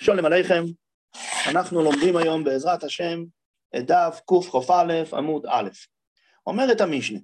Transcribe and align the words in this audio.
שולם 0.00 0.24
עליכם, 0.24 0.64
אנחנו 1.50 1.82
לומדים 1.82 2.16
היום 2.16 2.44
בעזרת 2.44 2.84
השם 2.84 3.24
את 3.76 3.86
דף 3.86 4.20
קכ"א 4.26 5.02
עמוד 5.12 5.46
א'. 5.46 5.68
אומרת 6.46 6.80
המשנה, 6.80 7.18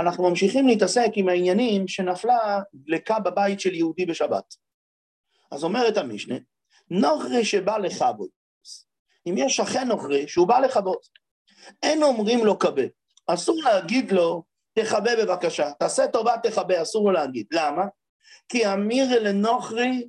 אנחנו 0.00 0.30
ממשיכים 0.30 0.66
להתעסק 0.68 1.10
עם 1.14 1.28
העניינים 1.28 1.88
שנפלה 1.88 2.60
דלקה 2.74 3.18
בבית 3.18 3.60
של 3.60 3.74
יהודי 3.74 4.06
בשבת. 4.06 4.54
אז 5.52 5.64
אומרת 5.64 5.96
המשנה, 5.96 6.34
נוכרי 6.90 7.44
שבא 7.44 7.78
לכבות, 7.78 8.30
אם 9.26 9.34
יש 9.38 9.56
שכן 9.56 9.88
נוכרי 9.88 10.28
שהוא 10.28 10.48
בא 10.48 10.58
לכבות, 10.58 11.08
אין 11.82 12.02
אומרים 12.02 12.44
לו 12.44 12.58
כבה, 12.58 12.82
אסור 13.26 13.56
להגיד 13.64 14.12
לו 14.12 14.44
תכבה 14.74 15.16
בבקשה, 15.18 15.70
תעשה 15.78 16.08
טובה 16.08 16.34
תכבה, 16.42 16.82
אסור 16.82 17.06
לו 17.06 17.12
להגיד. 17.12 17.46
למה? 17.52 17.82
כי 18.48 18.72
אמיר 18.72 19.22
לנוכרי 19.22 20.08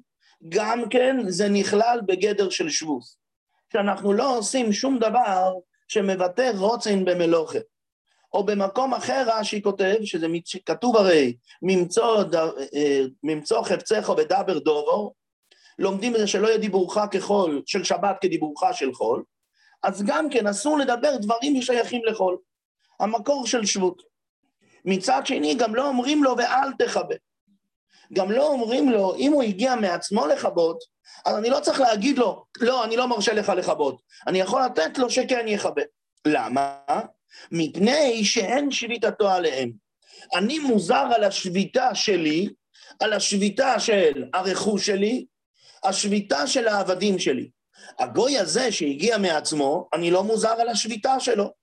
גם 0.50 0.90
כן 0.90 1.18
זה 1.28 1.50
נכלל 1.50 2.00
בגדר 2.06 2.50
של 2.50 2.70
שבוס. 2.70 3.18
שאנחנו 3.74 4.14
לא 4.14 4.38
עושים 4.38 4.74
שום 4.74 5.00
דבר 5.00 5.54
שמבטא 5.88 6.52
רוצן 6.58 7.06
במלוכה. 7.06 7.60
או 8.34 8.46
במקום 8.46 8.94
אחר 8.94 9.26
רש"י 9.28 9.62
כותב, 9.62 9.96
שזה 10.04 10.28
כתוב 10.66 10.98
הרי, 10.98 11.36
אה, 12.76 13.02
ממצוא 13.24 13.64
חפצך 13.64 14.12
ודבר 14.18 14.60
דובו, 14.60 15.14
לומדים 15.80 16.16
את 16.16 16.20
זה 16.20 16.28
שלא 16.28 16.48
יהיה 16.48 16.58
דיבורך 16.58 16.98
כחול, 17.12 17.62
של 17.66 17.84
שבת 17.84 18.16
כדיבורך 18.22 18.64
של 18.74 18.94
חול, 18.94 19.24
אז 19.84 20.04
גם 20.04 20.30
כן 20.30 20.48
אסור 20.48 20.78
לדבר 20.78 21.18
דברים 21.18 21.62
ששייכים 21.62 22.06
לחול. 22.06 22.38
המקור 23.00 23.48
של 23.48 23.66
שבות. 23.66 24.02
מצד 24.86 25.22
שני, 25.26 25.56
גם 25.56 25.76
לא 25.76 25.88
אומרים 25.88 26.24
לו 26.24 26.38
ואל 26.38 26.74
תכבה. 26.80 27.16
גם 28.14 28.32
לא 28.32 28.48
אומרים 28.48 28.90
לו, 28.90 29.16
אם 29.16 29.32
הוא 29.32 29.44
הגיע 29.44 29.76
מעצמו 29.76 30.28
לכבות, 30.28 30.84
אז 31.26 31.38
אני 31.38 31.50
לא 31.50 31.60
צריך 31.60 31.80
להגיד 31.82 32.18
לו, 32.18 32.46
לא, 32.60 32.84
אני 32.84 32.98
לא 32.98 33.08
מרשה 33.08 33.34
לך 33.34 33.50
לכבות. 33.50 34.02
אני 34.28 34.40
יכול 34.40 34.62
לתת 34.66 34.98
לו 34.98 35.10
שכן 35.10 35.46
יכבה. 35.48 35.82
למה? 36.28 36.78
מפני 37.52 38.26
שאין 38.26 38.72
שביתתו 38.72 39.30
עליהם. 39.30 39.72
אני 40.36 40.60
מוזר 40.60 41.08
על 41.16 41.24
השביתה 41.24 41.96
שלי, 41.96 42.50
על 43.00 43.14
השביתה 43.14 43.80
של 43.80 44.26
הרכוש 44.34 44.86
שלי, 44.86 45.26
השביתה 45.84 46.48
של 46.48 46.68
העבדים 46.68 47.20
שלי. 47.20 47.50
הגוי 48.00 48.38
הזה 48.38 48.72
שהגיע 48.72 49.18
מעצמו, 49.18 49.88
אני 49.94 50.12
לא 50.12 50.24
מוזר 50.24 50.56
על 50.62 50.70
השביתה 50.70 51.20
שלו. 51.20 51.54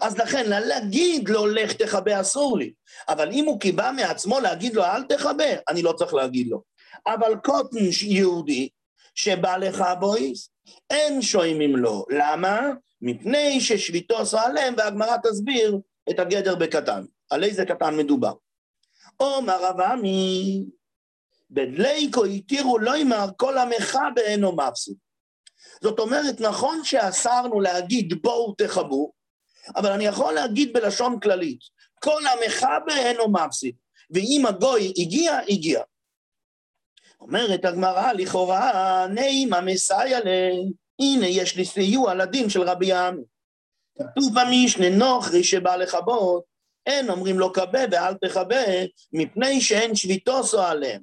אז 0.00 0.18
לכן, 0.18 0.50
להגיד 0.50 1.28
לו, 1.28 1.46
לך 1.46 1.72
תכבה, 1.72 2.20
אסור 2.20 2.58
לי. 2.58 2.72
אבל 3.08 3.32
אם 3.32 3.44
הוא 3.44 3.60
קיבע 3.60 3.92
מעצמו 3.92 4.40
להגיד 4.40 4.74
לו, 4.74 4.84
אל 4.84 5.02
תכבה, 5.02 5.44
אני 5.68 5.82
לא 5.82 5.92
צריך 5.92 6.14
להגיד 6.14 6.46
לו. 6.46 6.62
אבל 7.06 7.36
קוטן 7.44 7.76
יהודי 8.02 8.68
שבא 9.14 9.56
לך 9.56 9.84
בויס, 10.00 10.50
אין 10.90 11.22
שוימים 11.22 11.76
לו. 11.76 12.04
למה? 12.10 12.60
מפני 13.00 13.60
ששביתו 13.60 14.18
עשו 14.18 14.38
עליהם, 14.38 14.74
והגמרא 14.78 15.16
תסביר 15.22 15.78
את 16.10 16.18
הגדר 16.18 16.54
בקטן. 16.54 17.04
על 17.30 17.44
איזה 17.44 17.64
קטן 17.64 17.96
מדובר. 17.96 18.32
עומר 19.16 19.82
עמי, 19.82 20.64
בדליקו 21.50 22.24
התירו 22.24 22.78
לא 22.78 22.96
ימר 22.96 23.26
כל 23.36 23.58
עמך 23.58 23.98
בעינו 24.14 24.56
מפסיד. 24.56 24.94
זאת 25.82 25.98
אומרת, 25.98 26.40
נכון 26.40 26.84
שאסרנו 26.84 27.60
להגיד 27.60 28.22
בואו 28.22 28.54
תכבו, 28.58 29.12
אבל 29.76 29.92
אני 29.92 30.04
יכול 30.04 30.34
להגיד 30.34 30.72
בלשון 30.72 31.20
כללית, 31.20 31.58
כל 32.00 32.22
המחבר 32.26 32.96
אינו 32.96 33.28
מפסיד, 33.28 33.74
ואם 34.10 34.46
הגוי 34.48 34.92
הגיע, 34.98 35.38
הגיע. 35.48 35.82
אומרת 37.20 37.64
הגמרא, 37.64 38.12
לכאורה, 38.12 39.06
נעימה 39.10 39.60
מסייע 39.60 40.20
ל... 40.20 40.28
הנה, 41.00 41.26
יש 41.26 41.56
לי 41.56 41.64
סיוע 41.64 42.14
לדין 42.14 42.50
של 42.50 42.62
רבי 42.62 42.92
עמי. 42.92 43.22
כתוב 43.98 44.32
במשנה, 44.34 44.88
נוכרי 44.90 45.44
שבא 45.44 45.76
לכבות, 45.76 46.44
אין 46.86 47.10
אומרים 47.10 47.38
לו 47.38 47.52
כבה 47.52 47.80
ואל 47.90 48.14
תכבה, 48.14 48.64
מפני 49.12 49.60
שאין 49.60 49.94
שביתוסו 49.94 50.62
עליהם. 50.62 51.02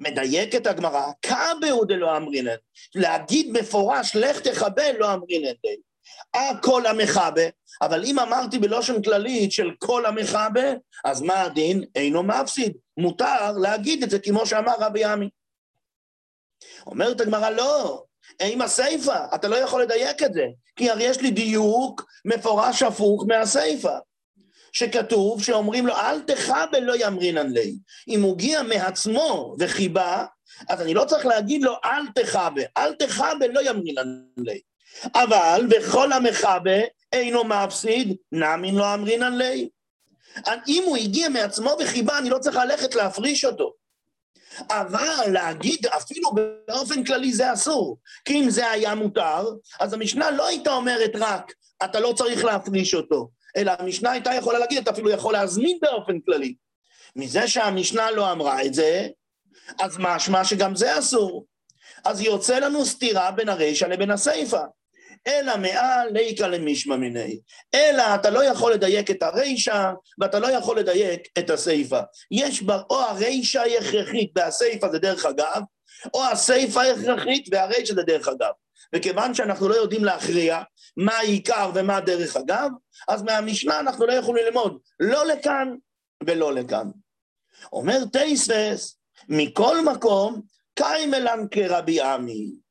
מדייקת 0.00 0.66
הגמרא, 0.66 1.06
כבהו 1.22 1.84
דלא 1.84 2.16
אמרינן, 2.16 2.56
להגיד 2.94 3.50
מפורש, 3.50 4.16
לך 4.16 4.40
תכבה, 4.40 4.92
לא 4.98 5.14
אמרינן 5.14 5.52
די. 5.62 5.76
הכל 6.34 6.86
המכבה, 6.86 7.42
אבל 7.82 8.04
אם 8.04 8.18
אמרתי 8.18 8.58
בלושן 8.58 9.02
כללית 9.02 9.52
של 9.52 9.70
כל 9.78 10.06
המכבה, 10.06 10.72
אז 11.04 11.22
מה 11.22 11.42
הדין? 11.42 11.84
אינו 11.94 12.22
מפסיד. 12.22 12.76
מותר 12.96 13.52
להגיד 13.52 14.02
את 14.02 14.10
זה 14.10 14.18
כמו 14.18 14.46
שאמר 14.46 14.74
רבי 14.78 15.04
עמי. 15.04 15.28
אומרת 16.86 17.20
הגמרא, 17.20 17.50
לא, 17.50 18.04
עם 18.42 18.62
הסיפה, 18.62 19.16
אתה 19.34 19.48
לא 19.48 19.56
יכול 19.56 19.82
לדייק 19.82 20.22
את 20.22 20.34
זה, 20.34 20.44
כי 20.76 20.90
הרי 20.90 21.04
יש 21.04 21.20
לי 21.20 21.30
דיוק 21.30 22.06
מפורש 22.24 22.82
הפוך 22.82 23.24
מהסיפה. 23.28 23.96
שכתוב 24.72 25.42
שאומרים 25.42 25.86
לו, 25.86 25.96
אל 25.96 26.20
תכבה 26.20 26.80
לא 26.82 26.94
ימרינן 26.96 27.50
לי. 27.50 27.76
אם 28.08 28.22
הוא 28.22 28.32
הגיע 28.32 28.62
מעצמו 28.62 29.54
וחיבה, 29.58 30.24
אז 30.68 30.80
אני 30.80 30.94
לא 30.94 31.04
צריך 31.04 31.26
להגיד 31.26 31.62
לו, 31.62 31.74
אל 31.84 32.06
תכבה, 32.14 32.62
אל 32.76 32.94
תכבה 32.94 33.46
לא 33.52 33.60
ימרינן 33.60 34.22
לי. 34.36 34.60
אבל 35.14 35.66
וכל 35.70 36.12
המכבה 36.12 36.80
אינו 37.12 37.44
מפסיד, 37.44 38.16
נמין 38.32 38.74
לא 38.74 38.94
אמרינן 38.94 39.38
לי. 39.38 39.68
אם 40.68 40.82
הוא 40.86 40.96
הגיע 40.96 41.28
מעצמו 41.28 41.76
וחיבה, 41.80 42.18
אני 42.18 42.30
לא 42.30 42.38
צריך 42.38 42.56
ללכת 42.56 42.94
להפריש 42.94 43.44
אותו. 43.44 43.72
אבל 44.70 45.32
להגיד 45.32 45.86
אפילו 45.86 46.30
באופן 46.68 47.04
כללי 47.04 47.32
זה 47.32 47.52
אסור. 47.52 47.98
כי 48.24 48.34
אם 48.34 48.50
זה 48.50 48.70
היה 48.70 48.94
מותר, 48.94 49.48
אז 49.80 49.92
המשנה 49.92 50.30
לא 50.30 50.46
הייתה 50.46 50.72
אומרת 50.72 51.10
רק, 51.14 51.52
אתה 51.84 52.00
לא 52.00 52.12
צריך 52.16 52.44
להפריש 52.44 52.94
אותו, 52.94 53.28
אלא 53.56 53.72
המשנה 53.78 54.10
הייתה 54.10 54.34
יכולה 54.34 54.58
להגיד, 54.58 54.78
אתה 54.78 54.90
אפילו 54.90 55.10
יכול 55.10 55.32
להזמין 55.32 55.78
באופן 55.82 56.20
כללי. 56.20 56.54
מזה 57.16 57.48
שהמשנה 57.48 58.10
לא 58.10 58.32
אמרה 58.32 58.64
את 58.64 58.74
זה, 58.74 59.08
אז 59.80 59.96
משמע 59.98 60.44
שגם 60.44 60.76
זה 60.76 60.98
אסור. 60.98 61.46
אז 62.04 62.20
יוצא 62.20 62.58
לנו 62.58 62.86
סתירה 62.86 63.30
בין 63.30 63.48
הרישא 63.48 63.84
לבין 63.84 64.10
הסיפא. 64.10 64.62
אלא 65.26 65.56
מעל 65.56 66.08
ליקה 66.12 66.48
למישמע 66.48 66.96
מיני. 66.96 67.40
אלא 67.74 68.14
אתה 68.14 68.30
לא 68.30 68.44
יכול 68.44 68.72
לדייק 68.72 69.10
את 69.10 69.22
הרישא, 69.22 69.90
ואתה 70.18 70.38
לא 70.38 70.50
יכול 70.50 70.78
לדייק 70.78 71.20
את 71.38 71.50
הסיפא. 71.50 72.00
יש 72.30 72.62
בה 72.62 72.82
או 72.90 73.00
הרישא 73.00 73.60
היא 73.60 73.78
הכרחית 73.78 74.30
והסיפא 74.36 74.88
זה 74.88 74.98
דרך 74.98 75.26
אגב, 75.26 75.62
או 76.14 76.24
הסיפא 76.24 76.78
הכרחית 76.80 77.48
והרישא 77.52 77.94
זה 77.94 78.02
דרך 78.02 78.28
אגב. 78.28 78.52
וכיוון 78.94 79.34
שאנחנו 79.34 79.68
לא 79.68 79.74
יודעים 79.74 80.04
להכריע 80.04 80.62
מה 80.96 81.12
העיקר 81.12 81.70
ומה 81.74 82.00
דרך 82.00 82.36
אגב, 82.36 82.70
אז 83.08 83.22
מהמשנה 83.22 83.80
אנחנו 83.80 84.06
לא 84.06 84.12
יכולים 84.12 84.46
ללמוד 84.46 84.78
לא 85.00 85.26
לכאן 85.26 85.74
ולא 86.26 86.54
לכאן. 86.54 86.90
אומר 87.72 87.98
טייסס, 88.12 88.98
מכל 89.28 89.84
מקום, 89.84 90.42
קיימלן 90.74 91.46
כרבי 91.50 92.00
עמי. 92.00 92.65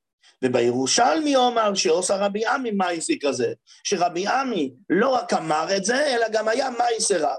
ובירושלמי 0.45 1.35
אומר 1.35 1.75
שעושה 1.75 2.15
רבי 2.15 2.45
עמי 2.45 2.71
מייסי 2.71 3.19
כזה, 3.19 3.53
שרבי 3.83 4.27
עמי 4.27 4.73
לא 4.89 5.09
רק 5.09 5.33
אמר 5.33 5.77
את 5.77 5.85
זה, 5.85 6.15
אלא 6.15 6.29
גם 6.31 6.47
היה 6.47 6.69
מייסי 6.69 7.17
רב. 7.17 7.37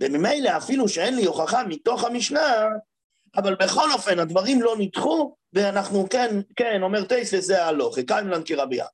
וממילא 0.00 0.56
אפילו 0.56 0.88
שאין 0.88 1.16
לי 1.16 1.24
הוכחה 1.24 1.64
מתוך 1.64 2.04
המשנה, 2.04 2.66
אבל 3.36 3.54
בכל 3.54 3.92
אופן 3.92 4.18
הדברים 4.18 4.62
לא 4.62 4.74
נדחו, 4.78 5.36
ואנחנו 5.52 6.08
כן, 6.08 6.40
כן, 6.56 6.82
אומר 6.82 7.04
טייסס 7.04 7.44
זה 7.44 7.64
הלוך, 7.64 7.98
קיימלן 7.98 8.42
כרבי 8.44 8.80
עמי. 8.80 8.90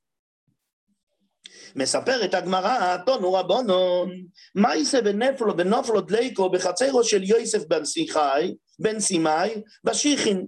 מספרת 1.75 2.33
הגמרא, 2.33 2.97
תונו 3.05 3.33
רבונון, 3.33 4.11
מייסה 4.55 5.01
בנפלו 5.01 5.57
בנופלו 5.57 6.01
דלייקו 6.01 6.49
בחצרו 6.49 7.03
של 7.03 7.23
יוסף 7.23 7.65
בן 7.67 7.85
סיחי, 7.85 8.55
בן 8.79 8.99
סימאי, 8.99 9.61
בשיחין. 9.83 10.45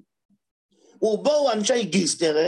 ובואו 1.01 1.51
אנשי 1.51 1.83
גיסטרה, 1.83 2.47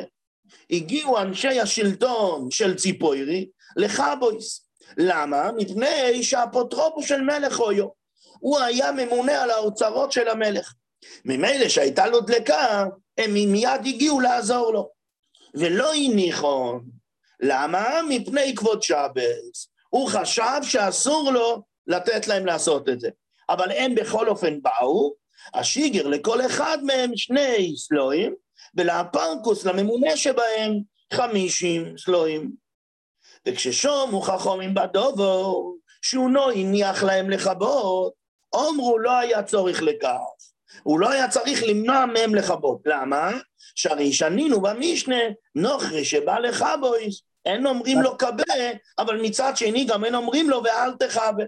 הגיעו 0.71 1.19
אנשי 1.19 1.59
השלטון 1.59 2.51
של 2.51 2.75
ציפוירי 2.75 3.47
לחבויס. 3.77 4.67
למה? 4.97 5.51
מפני 5.51 6.23
שהאפוטרופוס 6.23 7.05
של 7.05 7.21
מלך 7.21 7.59
אויו. 7.59 7.87
הוא 8.39 8.59
היה 8.59 8.91
ממונה 8.91 9.43
על 9.43 9.49
האוצרות 9.49 10.11
של 10.11 10.27
המלך. 10.27 10.73
ממילא 11.25 11.69
שהייתה 11.69 12.07
לו 12.07 12.21
דלקה, 12.21 12.85
הם 13.17 13.33
מיד 13.33 13.81
הגיעו 13.85 14.19
לעזור 14.19 14.73
לו. 14.73 14.89
ולא 15.53 15.93
הניחו. 15.93 16.79
למה? 17.39 17.99
מפני 18.09 18.55
כבוד 18.55 18.83
שבס. 18.83 19.69
הוא 19.89 20.09
חשב 20.09 20.59
שאסור 20.63 21.31
לו 21.31 21.61
לתת 21.87 22.27
להם 22.27 22.45
לעשות 22.45 22.89
את 22.89 22.99
זה. 22.99 23.09
אבל 23.49 23.71
הם 23.71 23.95
בכל 23.95 24.29
אופן 24.29 24.61
באו, 24.61 25.13
השיגר 25.53 26.07
לכל 26.07 26.45
אחד 26.45 26.77
מהם 26.83 27.11
שני 27.15 27.73
סלואים, 27.77 28.35
ולאפרקוס, 28.77 29.65
לממונה 29.65 30.17
שבהם, 30.17 30.79
חמישים 31.13 31.97
סלואים. 31.97 32.51
וכששומו 33.47 34.21
חכומים 34.21 34.73
בדובו, 34.73 35.75
שונו 36.01 36.51
הניח 36.51 37.03
להם 37.03 37.29
לכבות, 37.29 38.13
אומרו 38.53 38.99
לא 38.99 39.11
היה 39.17 39.43
צורך 39.43 39.81
לכך. 39.81 40.19
הוא 40.83 40.99
לא 40.99 41.09
היה 41.09 41.27
צריך 41.27 41.63
למנוע 41.67 42.05
מהם 42.05 42.35
לכבות. 42.35 42.81
למה? 42.85 43.31
שהרי 43.75 44.13
שנינו 44.13 44.61
במשנה, 44.61 45.19
נוכרי 45.55 46.05
שבא 46.05 46.39
לכבויס, 46.39 47.21
אין 47.45 47.67
אומרים 47.67 48.01
לו 48.01 48.17
כבה, 48.17 48.53
אבל 48.97 49.21
מצד 49.21 49.57
שני 49.57 49.85
גם 49.85 50.05
אין 50.05 50.15
אומרים 50.15 50.49
לו 50.49 50.63
ואל 50.63 50.91
תכבה. 50.99 51.43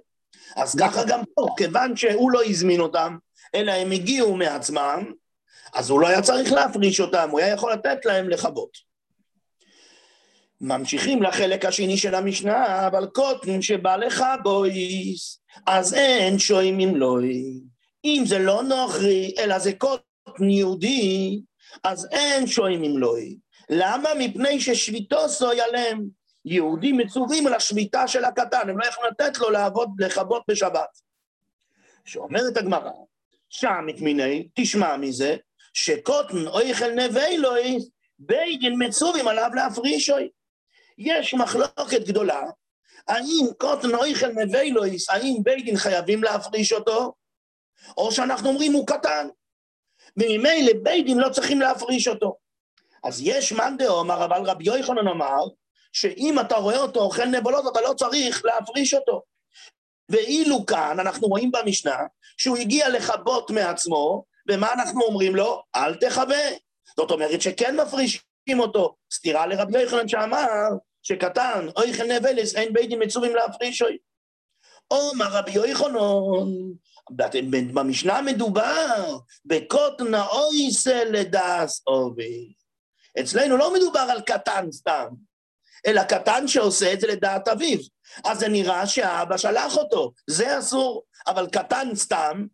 אז 0.55 0.75
ככה 0.79 1.03
גם 1.03 1.21
פה, 1.35 1.47
כיוון 1.57 1.95
שהוא 1.95 2.31
לא 2.31 2.43
הזמין 2.43 2.79
אותם, 2.79 3.17
אלא 3.55 3.71
הם 3.71 3.91
הגיעו 3.91 4.35
מעצמם, 4.35 5.11
אז 5.73 5.89
הוא 5.89 6.01
לא 6.01 6.07
היה 6.07 6.21
צריך 6.21 6.51
להפריש 6.51 6.99
אותם, 6.99 7.29
הוא 7.31 7.39
היה 7.39 7.53
יכול 7.53 7.73
לתת 7.73 8.05
להם 8.05 8.29
לכבות. 8.29 8.89
ממשיכים 10.61 11.23
לחלק 11.23 11.65
השני 11.65 11.97
של 11.97 12.15
המשנה, 12.15 12.87
אבל 12.87 13.05
קוטן 13.05 13.61
שבא 13.61 13.95
לך 13.95 14.23
בויס, 14.43 15.41
אז 15.67 15.93
אין 15.93 16.39
שוים 16.39 16.79
אם 16.79 16.95
לא 16.95 17.17
אם 18.05 18.23
זה 18.27 18.39
לא 18.39 18.63
נוכרי, 18.63 19.33
אלא 19.37 19.59
זה 19.59 19.73
קוטן 19.73 20.49
יהודי, 20.49 21.41
אז 21.83 22.07
אין 22.11 22.47
שוים 22.47 22.83
אם 22.83 22.97
לא 22.97 23.15
למה? 23.69 24.09
מפני 24.19 24.59
ששביתו 24.59 25.29
סוי 25.29 25.61
עליהם. 25.61 26.19
יהודים 26.45 26.97
מצווים 26.97 27.47
על 27.47 27.53
השביתה 27.53 28.07
של 28.07 28.25
הקטן, 28.25 28.69
הם 28.69 28.79
לא 28.79 28.85
יכולים 28.85 29.11
לתת 29.11 29.37
לו 29.37 29.49
לעבוד, 29.49 29.89
לכבות 29.99 30.43
בשבת. 30.47 30.99
שאומרת 32.05 32.57
הגמרא, 32.57 32.91
שם 33.49 33.85
את 33.89 34.01
מיני, 34.01 34.47
תשמע 34.53 34.97
מזה, 34.97 35.35
שקוטן 35.73 36.47
אויכל 36.47 36.91
נווה 36.91 37.27
אלוהי, 37.27 37.77
בית 38.19 38.59
דין 38.59 38.73
מצווים 38.77 39.27
עליו 39.27 39.49
להפרישוי. 39.55 40.29
יש 40.97 41.33
מחלוקת 41.33 42.07
גדולה, 42.07 42.41
האם 43.07 43.45
קוטן 43.57 43.95
אויכל 43.95 44.27
נווה 44.27 44.61
אלוהי, 44.61 44.97
האם 45.09 45.37
בית 45.43 45.65
דין 45.65 45.77
חייבים 45.77 46.23
להפריש 46.23 46.73
אותו, 46.73 47.13
או 47.97 48.11
שאנחנו 48.11 48.49
אומרים 48.49 48.73
הוא 48.73 48.87
קטן. 48.87 49.27
וממילא 50.17 50.73
בית 50.83 51.05
דין 51.05 51.17
לא 51.17 51.29
צריכים 51.29 51.61
להפריש 51.61 52.07
אותו. 52.07 52.37
אז 53.03 53.21
יש 53.23 53.51
מאן 53.51 53.77
דאמר, 53.77 54.25
אבל 54.25 54.41
רבי 54.45 54.63
יוחנן 54.63 55.07
אמר, 55.07 55.43
שאם 55.93 56.39
אתה 56.39 56.55
רואה 56.55 56.77
אותו 56.77 56.99
אוכל 56.99 57.25
נבלות, 57.25 57.65
אתה 57.71 57.81
לא 57.81 57.93
צריך 57.93 58.45
להפריש 58.45 58.93
אותו. 58.93 59.21
ואילו 60.09 60.65
כאן, 60.65 60.99
אנחנו 60.99 61.27
רואים 61.27 61.51
במשנה, 61.51 61.97
שהוא 62.37 62.57
הגיע 62.57 62.89
לכבות 62.89 63.51
מעצמו, 63.51 64.23
ומה 64.49 64.73
אנחנו 64.73 65.01
אומרים 65.01 65.35
לו? 65.35 65.63
אל 65.75 65.95
תכבה. 65.95 66.35
זאת 66.97 67.11
אומרת 67.11 67.41
שכן 67.41 67.79
מפרישים 67.79 68.59
אותו. 68.59 68.95
סתירה 69.13 69.47
לרבי 69.47 69.81
יוחנן 69.81 70.07
שאמר 70.07 70.69
שקטן, 71.03 71.67
אוי 71.77 71.93
חן 71.93 72.11
נבלס, 72.11 72.55
אין 72.55 72.73
בית 72.73 72.89
דין 72.89 73.03
מצווים 73.03 73.35
להפריש 73.35 73.81
אוי. 73.81 73.97
אומר 74.91 75.27
רבי 75.31 75.51
יוחנן, 75.51 76.49
במשנה 77.73 78.21
מדובר 78.21 79.17
בקוטנה 79.45 80.27
אויסה 80.27 81.03
לדס 81.03 81.83
אובי. 81.87 82.53
אצלנו 83.19 83.57
לא 83.57 83.73
מדובר 83.73 83.99
על 83.99 84.21
קטן 84.21 84.71
סתם, 84.71 85.07
אלא 85.87 86.03
קטן 86.03 86.47
שעושה 86.47 86.93
את 86.93 86.99
זה 86.99 87.07
לדעת 87.07 87.47
אביו. 87.47 87.79
אז 88.25 88.39
זה 88.39 88.47
נראה 88.47 88.87
שהאבא 88.87 89.37
שלח 89.37 89.77
אותו, 89.77 90.11
זה 90.27 90.59
אסור, 90.59 91.03
אבל 91.27 91.47
קטן 91.47 91.95
סתם, 91.95 92.45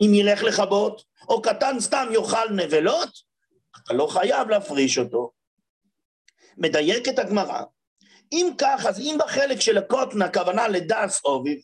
אם 0.00 0.14
ילך 0.14 0.42
לכבות, 0.42 1.02
או 1.28 1.42
קטן 1.42 1.80
סתם 1.80 2.08
יאכל 2.12 2.50
נבלות, 2.50 3.10
אתה 3.84 3.94
לא 3.94 4.06
חייב 4.06 4.48
להפריש 4.48 4.98
אותו. 4.98 5.30
מדייקת 6.58 7.18
הגמרא. 7.18 7.62
אם 8.32 8.50
כך, 8.58 8.86
אז 8.88 9.00
אם 9.00 9.16
בחלק 9.18 9.60
של 9.60 9.78
הקוטן 9.78 10.22
הכוונה 10.22 10.68
לדס 10.68 11.20
אוביב, 11.24 11.58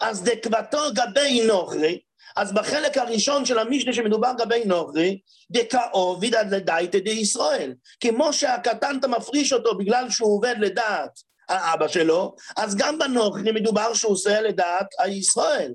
אז 0.00 0.22
דקבתו 0.22 0.78
גבי 0.94 1.46
נוכרי, 1.46 1.98
אז 2.36 2.52
בחלק 2.52 2.98
הראשון 2.98 3.44
של 3.44 3.58
המשנה 3.58 3.92
שמדובר 3.92 4.32
גבי 4.38 4.64
נוכרי, 4.64 5.20
דקאוביד 5.50 6.34
עד 6.34 6.54
לדייתא 6.54 6.98
דישראל. 6.98 7.74
כמו 8.00 8.32
שהקטן 8.32 8.96
אתה 9.00 9.08
מפריש 9.08 9.52
אותו 9.52 9.78
בגלל 9.78 10.10
שהוא 10.10 10.36
עובד 10.36 10.54
לדעת 10.58 11.10
האבא 11.48 11.88
שלו, 11.88 12.34
אז 12.56 12.76
גם 12.76 12.98
בנוכרי 12.98 13.52
מדובר 13.52 13.94
שהוא 13.94 14.12
עושה 14.12 14.40
לדעת 14.40 14.86
הישראל. 14.98 15.72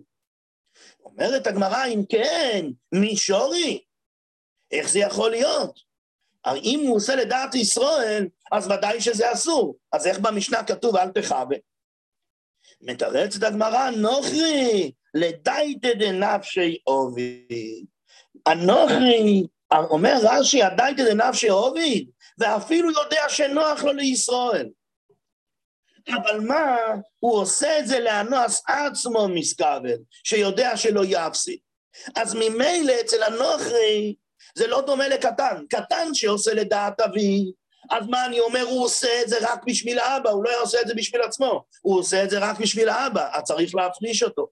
אומרת 1.18 1.48
הגמרא, 1.48 1.86
אם 1.86 2.02
כן, 2.10 2.66
מישורי, 2.92 3.84
איך 4.72 4.90
זה 4.90 5.00
יכול 5.00 5.32
להיות? 5.32 5.80
הרי 6.46 6.60
אם 6.60 6.84
הוא 6.88 6.96
עושה 6.96 7.16
לדעת 7.16 7.56
ישראל, 7.56 8.28
אז 8.52 8.68
ודאי 8.68 9.02
שזה 9.02 9.32
אסור. 9.32 9.78
אז 9.94 10.08
איך 10.08 10.20
במשנה 10.20 10.64
כתוב 10.64 10.96
אל 10.96 11.10
תחווה? 11.10 11.58
מתרצת 12.82 13.44
הגמרא, 13.44 13.90
נוכרי, 13.90 14.92
לדייתא 15.14 15.94
דנפשי 15.94 16.78
עוביד. 16.84 17.86
הנוכרי, 18.46 19.44
אומר 19.72 20.16
רש"י, 20.24 20.64
הדייתא 20.64 21.04
דנפשי 21.04 21.48
עוביד, 21.48 22.10
ואפילו 22.38 22.92
יודע 22.92 23.24
שנוח 23.30 23.84
לו 23.84 23.94
לישראל. 23.94 24.70
אבל 26.10 26.40
מה, 26.40 26.78
הוא 27.20 27.40
עושה 27.42 27.80
את 27.80 27.88
זה 27.88 28.00
לאנוס 28.00 28.64
עצמו 28.68 29.28
מסקבל, 29.28 29.98
שיודע 30.24 30.78
שלא 30.78 31.02
יפסיד. 31.06 31.58
אז 32.16 32.36
ממילא 32.36 32.94
אצל 33.02 33.24
הנוכרי 33.24 34.16
זה 34.56 34.68
לא 34.68 34.82
דומה 34.82 35.08
לקטן. 35.08 35.64
קטן 35.70 36.14
שעושה 36.14 36.54
לדעת 36.54 37.02
אבי, 37.02 37.52
אז 37.92 38.08
מה 38.08 38.26
אני 38.26 38.40
אומר, 38.40 38.62
הוא 38.62 38.84
עושה 38.84 39.22
את 39.22 39.30
זה 39.30 39.38
רק 39.42 39.64
בשביל 39.68 40.00
האבא, 40.00 40.30
הוא 40.30 40.44
לא 40.44 40.62
עושה 40.62 40.82
את 40.82 40.88
זה 40.88 40.94
בשביל 40.94 41.22
עצמו, 41.22 41.64
הוא 41.82 42.00
עושה 42.00 42.24
את 42.24 42.30
זה 42.30 42.40
רק 42.40 42.60
בשביל 42.60 42.90
האבא, 42.90 43.30
אז 43.34 43.44
צריך 43.44 43.76
להפריש 43.76 44.24
אותו. 44.24 44.48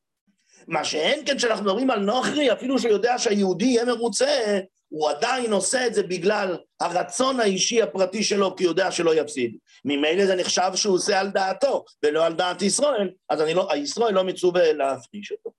מה 0.68 0.84
שאין 0.84 1.26
כן, 1.26 1.38
כשאנחנו 1.38 1.64
מדברים 1.66 1.90
על 1.90 2.00
נוכרי, 2.00 2.52
אפילו 2.54 2.80
שהוא 2.80 2.92
יודע 2.92 3.18
שהיהודי 3.18 3.66
יהיה 3.66 3.86
מרוצה, 3.86 4.60
הוא 4.96 5.10
עדיין 5.10 5.54
עושה 5.54 5.88
את 5.88 5.94
זה 5.94 6.04
בגלל 6.04 6.58
הרצון 6.80 7.40
האישי 7.40 7.82
הפרטי 7.82 8.24
שלו, 8.24 8.56
כי 8.56 8.64
הוא 8.64 8.72
יודע 8.72 8.92
שלא 8.92 9.16
יפסיד. 9.16 9.58
ממילא 9.86 10.26
זה 10.26 10.36
נחשב 10.36 10.72
שהוא 10.76 10.96
עושה 10.96 11.20
על 11.20 11.30
דעתו, 11.30 11.86
ולא 12.04 12.26
על 12.26 12.34
דעת 12.34 12.62
ישראל, 12.62 13.10
אז 13.30 13.42
לא, 13.42 13.72
הישראל 13.72 14.14
לא 14.14 14.24
מצווה 14.24 14.74
להפריש 14.74 15.32
אותו. 15.32 15.52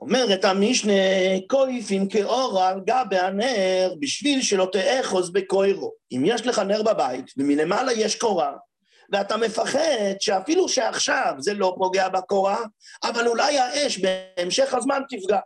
אומרת 0.00 0.44
המשנה, 0.44 0.92
קויפים 1.48 2.08
כאור 2.08 2.62
על 2.62 2.80
גבי 2.86 3.18
הנר, 3.18 3.94
בשביל 4.00 4.42
שלא 4.42 4.68
תאחוז 4.72 5.30
בקוירו. 5.30 5.92
אם 6.12 6.22
יש 6.26 6.46
לך 6.46 6.58
נר 6.58 6.82
בבית, 6.82 7.24
ומלמעלה 7.36 7.92
יש 7.92 8.16
קורה, 8.16 8.52
ואתה 9.12 9.36
מפחד 9.36 10.14
שאפילו 10.20 10.68
שעכשיו 10.68 11.34
זה 11.38 11.54
לא 11.54 11.74
פוגע 11.78 12.08
בקורה, 12.08 12.58
אבל 13.02 13.28
אולי 13.28 13.58
האש 13.58 13.98
בהמשך 13.98 14.74
הזמן 14.74 15.02
תפגע. 15.08 15.38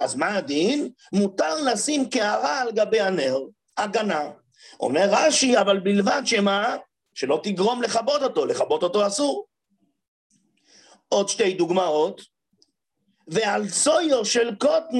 אז 0.00 0.14
מה 0.14 0.36
הדין? 0.36 0.90
מותר 1.12 1.54
לשים 1.62 2.10
קערה 2.10 2.60
על 2.60 2.72
גבי 2.72 3.00
הנר, 3.00 3.38
הגנה. 3.76 4.30
אומר 4.80 5.08
רש"י, 5.10 5.58
אבל 5.58 5.80
בלבד 5.80 6.22
שמה? 6.24 6.76
שלא 7.14 7.40
תגרום 7.42 7.82
לכבות 7.82 8.22
אותו, 8.22 8.46
לכבות 8.46 8.82
אותו 8.82 9.06
אסור. 9.06 9.46
עוד 11.08 11.28
שתי 11.28 11.54
דוגמאות. 11.54 12.20
ועל 13.26 13.68
צויו 13.68 14.24
של 14.24 14.54
קוטן, 14.54 14.96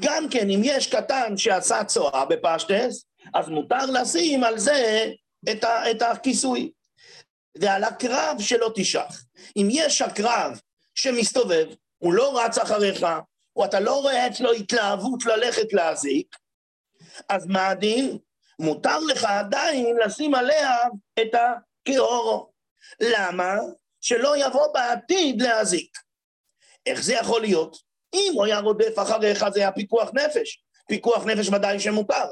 גם 0.00 0.28
כן, 0.30 0.50
אם 0.50 0.60
יש 0.64 0.86
קטן 0.86 1.36
שעשה 1.36 1.84
צואה 1.84 2.24
בפשטס, 2.24 3.04
אז 3.34 3.48
מותר 3.48 3.86
לשים 3.86 4.44
על 4.44 4.58
זה 4.58 5.06
את, 5.50 5.64
ה, 5.64 5.90
את 5.90 6.02
הכיסוי. 6.02 6.72
ועל 7.58 7.84
הקרב 7.84 8.36
שלא 8.40 8.72
תשח. 8.74 9.24
אם 9.56 9.68
יש 9.70 10.02
הקרב 10.02 10.60
שמסתובב, 10.94 11.66
הוא 11.98 12.14
לא 12.14 12.40
רץ 12.40 12.58
אחריך, 12.58 13.06
או 13.56 13.64
אתה 13.64 13.80
לא 13.80 14.00
רואה 14.00 14.26
אצלו 14.26 14.52
התלהבות 14.52 15.26
ללכת 15.26 15.72
להזיק, 15.72 16.36
אז 17.28 17.46
מה 17.46 17.68
הדין? 17.68 18.18
מותר 18.58 18.98
לך 18.98 19.24
עדיין 19.24 19.96
לשים 20.04 20.34
עליה 20.34 20.76
את 21.20 21.30
הקהורו. 21.34 22.52
למה? 23.00 23.54
שלא 24.00 24.36
יבוא 24.36 24.72
בעתיד 24.74 25.42
להזיק. 25.42 25.98
איך 26.86 27.00
זה 27.00 27.14
יכול 27.14 27.40
להיות? 27.40 27.76
אם 28.14 28.32
הוא 28.34 28.44
היה 28.44 28.58
רודף 28.58 28.98
אחריך 28.98 29.44
זה 29.54 29.60
היה 29.60 29.72
פיקוח 29.72 30.10
נפש. 30.14 30.64
פיקוח 30.88 31.24
נפש 31.24 31.48
ודאי 31.48 31.80
שמותר. 31.80 32.24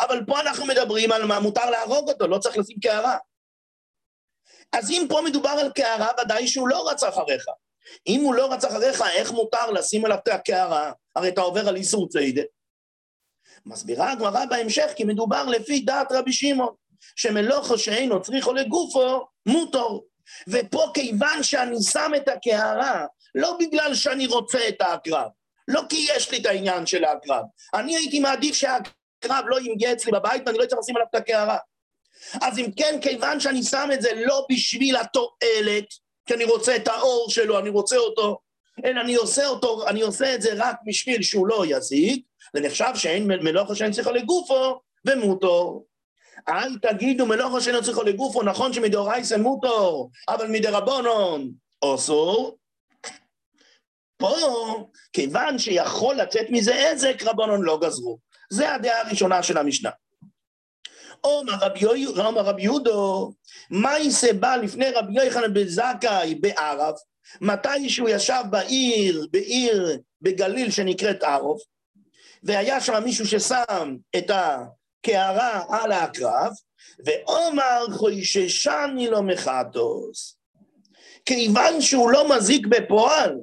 אבל 0.00 0.24
פה 0.26 0.40
אנחנו 0.40 0.66
מדברים 0.66 1.12
על 1.12 1.24
מה 1.24 1.40
מותר 1.40 1.70
להרוג 1.70 2.08
אותו, 2.08 2.26
לא 2.26 2.38
צריך 2.38 2.58
לשים 2.58 2.76
קערה. 2.82 3.16
אז 4.72 4.90
אם 4.90 5.06
פה 5.08 5.20
מדובר 5.24 5.50
על 5.50 5.72
קערה, 5.72 6.08
ודאי 6.20 6.48
שהוא 6.48 6.68
לא 6.68 6.90
רץ 6.90 7.02
אחריך. 7.02 7.44
אם 8.06 8.20
הוא 8.20 8.34
לא 8.34 8.52
רץ 8.52 8.64
אחריך, 8.64 9.02
איך 9.14 9.32
מותר 9.32 9.70
לשים 9.70 10.04
עליו 10.04 10.18
את 10.22 10.28
הקערה? 10.28 10.92
הרי 11.16 11.28
אתה 11.28 11.40
עובר 11.40 11.68
על 11.68 11.76
איסור 11.76 12.08
ציידה. 12.08 12.42
מסבירה 13.66 14.12
הגמרא 14.12 14.44
בהמשך, 14.44 14.90
כי 14.96 15.04
מדובר 15.04 15.44
לפי 15.44 15.80
דעת 15.80 16.12
רבי 16.12 16.32
שמעון, 16.32 16.74
שמלוכו 17.16 17.78
שאינו 17.78 18.22
צריכו 18.22 18.52
לגופו, 18.52 19.26
מוטור. 19.46 20.06
ופה 20.48 20.90
כיוון 20.94 21.42
שאני 21.42 21.82
שם 21.82 22.12
את 22.16 22.28
הקערה, 22.28 23.06
לא 23.34 23.56
בגלל 23.60 23.94
שאני 23.94 24.26
רוצה 24.26 24.68
את 24.68 24.80
העקרב, 24.80 25.28
לא 25.68 25.82
כי 25.88 26.06
יש 26.16 26.30
לי 26.30 26.38
את 26.38 26.46
העניין 26.46 26.86
של 26.86 27.04
העקרב. 27.04 27.44
אני 27.74 27.96
הייתי 27.96 28.20
מעדיף 28.20 28.54
שהעקרב 28.54 29.44
לא 29.46 29.60
ימגה 29.60 29.92
אצלי 29.92 30.12
בבית 30.12 30.42
ואני 30.46 30.58
לא 30.58 30.66
צריך 30.66 30.80
לשים 30.80 30.96
עליו 30.96 31.08
את 31.10 31.14
הקערה. 31.14 31.58
אז 32.42 32.58
אם 32.58 32.66
כן, 32.76 32.98
כיוון 33.02 33.40
שאני 33.40 33.62
שם 33.62 33.88
את 33.94 34.02
זה 34.02 34.10
לא 34.14 34.46
בשביל 34.50 34.96
התועלת, 34.96 35.86
כי 36.26 36.34
אני 36.34 36.44
רוצה 36.44 36.76
את 36.76 36.88
האור 36.88 37.30
שלו, 37.30 37.58
אני 37.58 37.68
רוצה 37.68 37.96
אותו, 37.96 38.38
אלא 38.84 39.00
אני 39.00 39.14
עושה 39.14 39.46
אותו, 39.46 39.88
אני 39.88 40.02
עושה 40.02 40.34
את 40.34 40.42
זה 40.42 40.50
רק 40.56 40.76
בשביל 40.86 41.22
שהוא 41.22 41.46
לא 41.46 41.64
יזיק, 41.66 42.24
זה 42.56 42.62
נחשב 42.62 42.92
שאין 42.94 43.26
מלאכה 43.26 43.74
שאין 43.74 43.92
צריכה 43.92 44.12
לגופו, 44.12 44.80
ומוטור. 45.06 45.86
אל 46.48 46.78
תגידו 46.78 47.26
מלאכה 47.26 47.60
שאין 47.60 47.82
צריכה 47.82 48.02
לגופו, 48.02 48.42
נכון 48.42 48.72
שמדאורייסא 48.72 49.34
מוטור, 49.34 50.10
אבל 50.28 50.46
מדרבנון 50.48 51.50
אסור. 51.84 52.58
פה, 54.16 54.36
כיוון 55.12 55.58
שיכול 55.58 56.14
לצאת 56.14 56.46
מזה 56.50 56.90
עזק, 56.90 57.22
רבנון 57.22 57.62
לא 57.62 57.78
גזרו. 57.82 58.18
זה 58.50 58.74
הדעה 58.74 59.00
הראשונה 59.00 59.42
של 59.42 59.58
המשנה. 59.58 59.90
אומר 61.24 61.52
רבי 62.42 62.62
יהודו, 62.62 63.32
מה 63.70 63.98
יעשה 63.98 64.32
בא 64.32 64.56
לפני 64.56 64.90
רבי 64.90 65.24
יוחנן 65.24 65.54
בן 65.54 65.66
זכאי 65.66 66.34
בערב, 66.34 66.94
מתי 67.40 67.88
שהוא 67.88 68.08
ישב 68.08 68.42
בעיר, 68.50 69.26
בעיר 69.30 69.98
בגליל 70.22 70.70
שנקראת 70.70 71.22
ערוב, 71.22 71.58
והיה 72.42 72.80
שם 72.80 73.02
מישהו 73.04 73.26
ששם 73.26 73.96
את 74.16 74.30
הקערה 74.30 75.64
על 75.70 75.92
העקרב, 75.92 76.52
ועומר 77.04 77.86
חויששני 77.92 79.08
לו 79.08 79.22
מחטוס. 79.22 80.36
כיוון 81.26 81.80
שהוא 81.80 82.10
לא 82.10 82.36
מזיק 82.36 82.66
בפועל, 82.66 83.36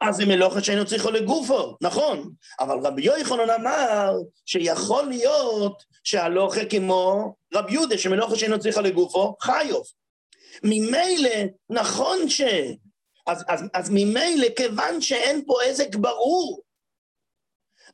אז 0.00 0.16
זה 0.16 0.26
מלוכה 0.26 0.60
שאינו 0.60 0.86
צריכו 0.86 1.10
לגופו, 1.10 1.76
נכון, 1.80 2.30
אבל 2.60 2.78
רבי 2.86 3.02
יוחנן 3.02 3.50
אמר 3.50 4.12
שיכול 4.46 5.04
להיות 5.08 5.82
שהלוכה 6.08 6.60
כמו 6.70 7.34
רבי 7.54 7.72
יהודה, 7.72 7.98
שמלוכה 7.98 8.36
שאינו 8.36 8.58
צריכה 8.58 8.80
לגופו, 8.80 9.36
חיוב. 9.40 9.86
ממילא, 10.62 11.50
נכון 11.70 12.28
ש... 12.28 12.40
אז, 13.26 13.44
אז, 13.48 13.64
אז 13.74 13.90
ממילא, 13.90 14.46
כיוון 14.56 15.00
שאין 15.00 15.44
פה 15.46 15.62
עזק 15.64 15.94
ברור, 15.94 16.62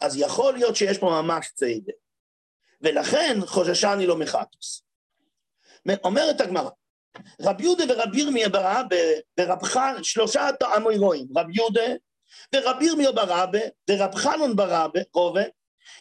אז 0.00 0.16
יכול 0.16 0.54
להיות 0.54 0.76
שיש 0.76 0.99
פה 0.99 1.06
ממש 1.23 1.50
ציידה. 1.54 1.92
ולכן 2.80 3.38
חוששני 3.47 4.06
לא 4.06 4.16
מחטוס. 4.16 4.83
אומרת 6.04 6.40
הגמרא, 6.40 6.71
רב 7.40 7.61
יהודה 7.61 7.85
ורב 7.88 8.14
ירמיה 8.14 8.49
ברבה 8.49 8.97
ורב 9.40 9.62
חנן, 9.62 10.02
שלושה 10.02 10.49
המוירואים, 10.61 11.26
רב 11.37 11.50
יהודה 11.50 11.94
ורב 12.54 12.83
ירמיה 12.83 13.12
ברבה 13.12 13.59
ורב 13.90 14.14
חנון 14.14 14.56
ברבה, 14.56 15.00
רובה, 15.12 15.42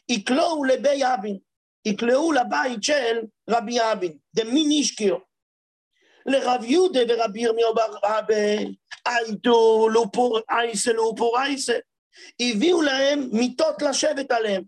יקלעו 0.10 0.64
לבי 0.64 1.02
אבין, 1.14 1.38
יקלעו 1.86 2.32
לבית 2.32 2.84
של 2.84 3.22
רבי 3.50 3.78
אבין, 3.92 4.18
דמין 4.36 4.70
השקיעו. 4.80 5.18
לרב 6.26 6.64
יהודה 6.64 7.00
ורב 7.10 7.36
ירמיה 7.36 7.68
ברבה, 7.76 8.72
אייטו 9.06 9.90
לופור 9.90 10.40
אייסה 10.50 10.94
לופור 10.94 11.40
אייסה. 11.40 11.78
הביאו 12.40 12.82
להם 12.82 13.30
מיטות 13.32 13.82
לשבת 13.82 14.32
עליהם. 14.32 14.64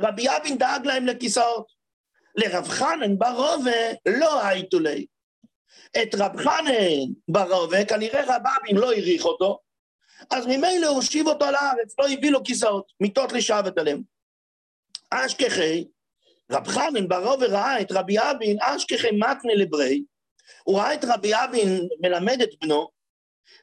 רבי 0.00 0.26
אבין 0.36 0.58
דאג 0.58 0.86
להם 0.86 1.06
לכיסאות. 1.06 1.66
לרב 2.36 2.68
חנן 2.68 3.18
ברובה 3.18 3.92
לא 4.06 4.44
הייתו 4.44 4.80
לי. 4.80 5.06
את 6.02 6.14
רב 6.14 6.36
חנן 6.36 7.12
ברובה, 7.28 7.84
כנראה 7.84 8.24
רב 8.24 8.42
אבין 8.56 8.76
לא 8.76 8.92
העריך 8.92 9.24
אותו, 9.24 9.58
אז 10.30 10.46
ממילא 10.46 10.86
הושיב 10.86 11.26
אותו 11.26 11.44
לארץ, 11.50 11.94
לא 11.98 12.08
הביא 12.08 12.30
לו 12.30 12.44
כיסאות, 12.44 12.92
מיטות 13.00 13.32
לשבת 13.32 13.78
עליהם. 13.78 14.02
אשכחי, 15.10 15.84
רב 16.50 16.68
חנן 16.68 17.08
ברובה 17.08 17.46
ראה 17.46 17.80
את 17.80 17.92
רבי 17.92 18.16
אבין, 18.18 18.56
אשכחי 18.60 19.10
מתנה 19.10 19.54
לברי, 19.56 20.02
הוא 20.64 20.78
ראה 20.78 20.94
את 20.94 21.04
רבי 21.04 21.32
אבין 21.34 21.88
מלמד 22.02 22.42
את 22.42 22.48
בנו, 22.62 22.88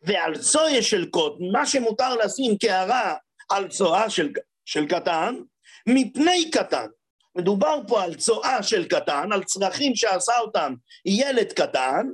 ועל 0.04 0.38
צויה 0.38 0.82
של 0.82 1.10
קוטן, 1.10 1.44
מה 1.52 1.66
שמותר 1.66 2.16
לשים 2.16 2.58
קערה 2.58 3.16
על 3.50 3.68
צואה 3.68 4.10
של, 4.10 4.30
של 4.66 4.88
קטן, 4.88 5.36
מפני 5.88 6.52
קטן. 6.52 6.88
מדובר 7.36 7.80
פה 7.88 8.04
על 8.04 8.16
צואה 8.16 8.64
של 8.64 8.88
קטן, 8.88 9.32
על 9.32 9.44
צרכים 9.44 9.96
שעשה 9.96 10.40
אותם 10.40 10.74
ילד 11.06 11.54
קטן, 11.54 12.08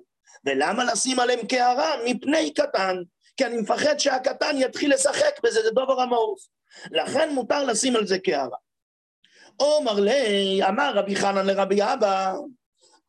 ולמה 0.45 0.83
לשים 0.83 1.19
עליהם 1.19 1.47
קערה? 1.47 1.91
מפני 2.05 2.53
קטן. 2.53 2.95
כי 3.37 3.45
אני 3.45 3.57
מפחד 3.57 3.99
שהקטן 3.99 4.55
יתחיל 4.59 4.93
לשחק 4.93 5.39
בזה, 5.43 5.61
זה 5.61 5.69
דובר 5.71 6.01
המעוף. 6.01 6.39
לכן 6.91 7.33
מותר 7.33 7.63
לשים 7.63 7.95
על 7.95 8.07
זה 8.07 8.19
קערה. 8.19 8.57
עומר 9.57 9.99
לי, 9.99 10.59
אמר 10.67 10.91
רבי 10.95 11.15
חנן 11.15 11.45
לרבי 11.45 11.83
אבא, 11.83 12.33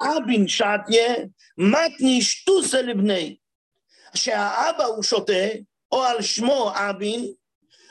אבין 0.03 0.49
שתיה, 0.49 1.15
מתני 1.59 2.23
שטוסה 2.23 2.83
לבני. 2.83 3.37
שהאבא 4.15 4.85
הוא 4.85 5.03
שותה, 5.03 5.49
או 5.93 6.05
על 6.05 6.23
שמו 6.23 6.73
אבין, 6.75 7.33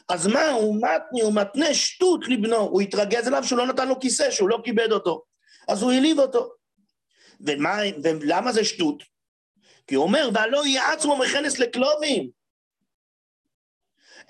אז 0.09 0.27
מה, 0.27 0.49
הוא 0.49 0.75
מתני, 0.75 1.21
הוא 1.21 1.33
מתנה 1.33 1.73
שטות 1.73 2.27
לבנו, 2.27 2.57
הוא 2.57 2.81
התרגז 2.81 3.27
אליו 3.27 3.43
שהוא 3.43 3.57
לא 3.57 3.67
נתן 3.67 3.87
לו 3.87 3.99
כיסא, 3.99 4.31
שהוא 4.31 4.49
לא 4.49 4.59
כיבד 4.63 4.91
אותו. 4.91 5.23
אז 5.67 5.81
הוא 5.81 5.91
העליב 5.91 6.19
אותו. 6.19 6.49
ומה, 7.41 7.77
ולמה 8.03 8.51
זה 8.51 8.65
שטות? 8.65 9.03
כי 9.87 9.95
הוא 9.95 10.03
אומר, 10.03 10.29
והלא 10.33 10.65
יהיה 10.65 10.93
עצמו 10.93 11.17
מכנס 11.17 11.59
לכלובים. 11.59 12.29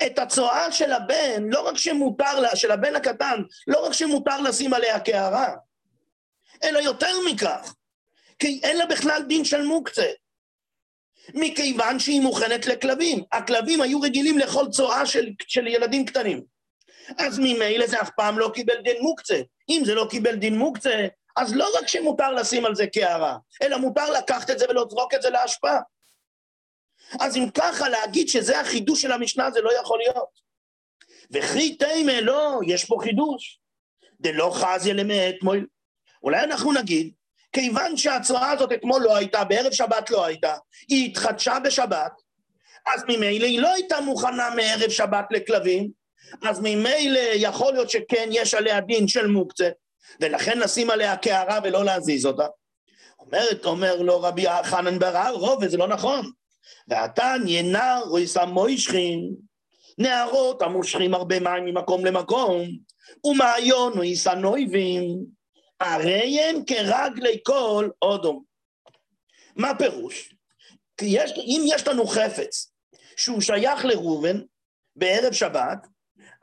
את 0.06 0.20
הצואה 0.20 0.72
של 0.72 0.94
הבן, 0.94 1.44
לא 1.50 1.68
רק 1.68 1.78
שמותר, 1.78 2.56
של 2.56 2.72
הבן 2.72 2.96
הקטן, 2.96 3.42
לא 3.68 3.86
רק 3.86 3.94
שמותר 3.94 4.42
לשים 4.42 4.74
עליה 4.74 5.00
קערה, 5.00 5.56
אלא 6.64 6.80
יותר 6.80 7.14
מכך, 7.32 7.74
כי 8.40 8.60
אין 8.64 8.78
לה 8.78 8.86
בכלל 8.86 9.22
דין 9.28 9.46
של 9.46 9.62
מוקצה. 9.62 10.08
מכיוון 11.34 12.00
שהיא 12.00 12.22
מוכנת 12.22 12.66
לכלבים. 12.66 13.24
הכלבים 13.32 13.82
היו 13.82 14.02
רגילים 14.02 14.40
לאכול 14.40 14.70
צואה 14.70 15.06
של, 15.06 15.30
של 15.48 15.68
ילדים 15.68 16.06
קטנים. 16.06 16.44
אז 17.18 17.40
ממילא 17.40 17.88
זה 17.88 18.02
אף 18.02 18.10
פעם 18.16 18.40
לא 18.40 18.52
קיבל 18.54 18.82
דין 18.84 19.02
מוקצה. 19.02 19.42
אם 19.70 19.82
זה 19.86 19.96
לא 19.96 20.08
קיבל 20.10 20.36
דין 20.36 20.58
מוקצה, 20.58 21.08
אז 21.38 21.56
לא 21.56 21.70
רק 21.80 21.88
שמותר 21.88 22.32
לשים 22.32 22.66
על 22.66 22.76
זה 22.76 22.88
קערה, 22.88 23.38
אלא 23.62 23.78
מותר 23.78 24.12
לקחת 24.12 24.50
את 24.50 24.60
זה 24.60 24.66
ולזרוק 24.70 25.14
את 25.14 25.22
זה 25.22 25.30
להשפעה. 25.30 25.80
אז 27.20 27.38
אם 27.38 27.50
ככה 27.54 27.90
להגיד 27.90 28.28
שזה 28.28 28.60
החידוש 28.60 29.02
של 29.02 29.12
המשנה, 29.12 29.52
זה 29.52 29.62
לא 29.62 29.80
יכול 29.82 30.00
להיות. 30.00 30.48
וכי 31.32 31.76
תימה, 31.76 32.22
לא, 32.22 32.60
יש 32.68 32.86
פה 32.86 32.98
חידוש. 33.02 33.60
דלא 34.20 34.52
חזיה 34.54 34.94
למאת 34.94 35.36
מויל. 35.44 35.66
אולי 36.24 36.44
אנחנו 36.44 36.74
נגיד 36.74 37.14
כיוון 37.54 37.98
שהצואה 37.98 38.52
הזאת 38.52 38.72
אתמול 38.72 39.02
לא 39.02 39.16
הייתה, 39.16 39.44
בערב 39.44 39.72
שבת 39.72 40.10
לא 40.10 40.26
הייתה, 40.26 40.56
היא 40.90 41.10
התחדשה 41.10 41.60
בשבת, 41.60 42.12
אז 42.94 43.04
ממילא 43.08 43.46
היא 43.46 43.62
לא 43.62 43.74
הייתה 43.74 44.02
מוכנה 44.02 44.50
מערב 44.56 44.90
שבת 44.90 45.26
לכלבים, 45.32 45.90
אז 46.44 46.60
ממילא 46.60 47.20
יכול 47.34 47.74
להיות 47.74 47.90
שכן 47.90 48.30
יש 48.32 48.54
עליה 48.54 48.82
דין 48.82 49.08
של 49.08 49.28
מוקצה, 49.28 49.70
ולכן 50.22 50.60
לשים 50.60 50.90
עליה 50.90 51.18
קערה 51.18 51.60
ולא 51.64 51.86
להזיז 51.86 52.26
אותה. 52.26 52.48
אומרת, 53.20 53.66
אומר 53.66 53.96
לו 53.96 54.22
רבי 54.22 54.46
חנן 54.64 55.00
ברר, 55.00 55.34
רוב, 55.34 55.64
וזה 55.64 55.78
לא 55.78 55.88
נכון. 55.88 56.32
ועתן 56.88 57.42
ינר 57.48 58.02
רויסה 58.08 58.46
מוישכין, 58.46 59.36
נערות 59.98 60.62
המושכים 60.62 61.14
הרבה 61.14 61.40
מים 61.40 61.66
ממקום 61.66 62.06
למקום, 62.06 62.62
ומעיון 63.26 63.94
רויסה 63.94 64.36
נויבים. 64.36 65.26
הרי 65.80 66.40
הם 66.40 66.66
כרגלי 66.66 67.40
כל 67.44 67.90
אודום. 68.02 68.44
מה 69.56 69.76
פירוש? 69.78 70.34
יש, 71.02 71.32
אם 71.38 71.62
יש 71.68 71.88
לנו 71.88 72.08
חפץ 72.08 72.72
שהוא 73.18 73.42
שייך 73.42 73.86
לראובן 73.86 74.42
בערב 74.96 75.34
שבת, 75.34 75.88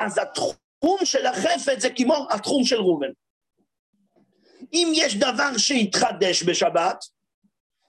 אז 0.00 0.18
התחום 0.18 0.98
של 1.04 1.26
החפץ 1.26 1.80
זה 1.80 1.90
כמו 1.90 2.26
התחום 2.30 2.64
של 2.64 2.76
ראובן. 2.76 3.10
אם 4.72 4.92
יש 4.94 5.16
דבר 5.16 5.58
שהתחדש 5.58 6.42
בשבת, 6.42 7.04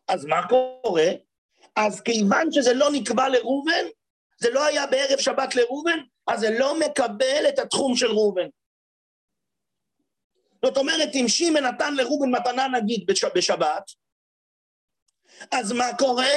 אז 0.08 0.26
מה 0.26 0.48
קורה? 0.48 1.08
אז 1.76 2.02
כיוון 2.02 2.52
שזה 2.52 2.74
לא 2.74 2.90
נקבע 2.92 3.30
לראובן, 3.30 3.86
זה 4.38 4.50
לא 4.50 4.66
היה 4.66 4.88
בערב 4.88 5.20
שבת 5.20 5.56
לראובן, 5.56 6.00
אז 6.28 6.40
זה 6.40 6.60
לא 6.60 6.80
מקבל 6.80 7.46
את 7.50 7.60
התחום 7.60 7.96
של 7.96 8.12
ראובן. 8.12 8.48
זאת 10.66 10.78
אומרת, 10.78 11.10
אם 11.14 11.26
שימן 11.28 11.64
נתן 11.64 11.96
לרובין 11.96 12.32
מתנה 12.32 12.68
נגיד 12.68 13.06
בשבת, 13.36 13.92
אז 15.52 15.72
מה 15.72 15.98
קורה? 15.98 16.34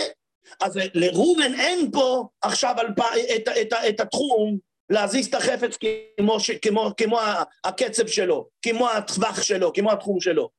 אז 0.61 0.79
לראובן 0.95 1.55
אין 1.55 1.91
פה 1.93 2.29
עכשיו 2.43 2.75
אלפ... 2.81 2.99
את, 3.37 3.49
את, 3.49 3.49
את, 3.61 3.73
את 3.89 4.01
התחום 4.01 4.59
להזיז 4.91 5.27
את 5.27 5.35
החפץ 5.35 5.77
כמו, 6.21 6.41
ש... 6.41 6.51
כמו, 6.51 6.91
כמו 6.97 7.21
הקצב 7.65 8.07
שלו, 8.07 8.49
כמו 8.63 8.91
הטווח 8.91 9.43
שלו, 9.43 9.73
כמו 9.73 9.93
התחום 9.93 10.21
שלו. 10.21 10.51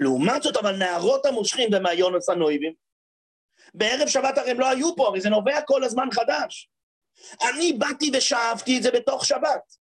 לעומת 0.00 0.42
זאת, 0.42 0.56
אבל 0.56 0.76
נערות 0.76 1.26
המושכים 1.26 1.68
ומהיונס 1.72 2.28
הנויבים, 2.28 2.72
בערב 3.74 4.08
שבת 4.08 4.38
הרי 4.38 4.50
הם 4.50 4.60
לא 4.60 4.68
היו 4.68 4.96
פה, 4.96 5.06
הרי 5.08 5.20
זה 5.20 5.28
נובע 5.28 5.60
כל 5.62 5.84
הזמן 5.84 6.08
חדש. 6.12 6.68
אני 7.48 7.72
באתי 7.72 8.10
ושאבתי 8.14 8.78
את 8.78 8.82
זה 8.82 8.90
בתוך 8.90 9.24
שבת. 9.24 9.78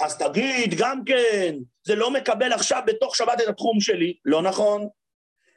אז 0.00 0.18
תגיד, 0.18 0.74
גם 0.78 1.04
כן, 1.04 1.54
זה 1.86 1.94
לא 1.94 2.10
מקבל 2.10 2.52
עכשיו 2.52 2.82
בתוך 2.86 3.16
שבת 3.16 3.40
את 3.40 3.48
התחום 3.48 3.80
שלי. 3.80 4.14
לא 4.24 4.42
נכון. 4.42 4.88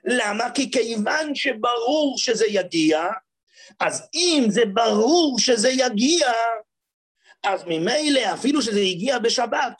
למה? 0.05 0.51
כי 0.51 0.71
כיוון 0.71 1.35
שברור 1.35 2.17
שזה 2.17 2.45
יגיע, 2.47 3.03
אז 3.79 4.09
אם 4.13 4.45
זה 4.49 4.61
ברור 4.73 5.39
שזה 5.39 5.69
יגיע, 5.69 6.31
אז 7.43 7.63
ממילא, 7.67 8.33
אפילו 8.33 8.61
שזה 8.61 8.79
הגיע 8.79 9.19
בשבת, 9.19 9.73